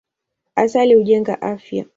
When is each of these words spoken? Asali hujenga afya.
Asali 0.55 0.95
hujenga 0.95 1.33
afya. 1.41 1.85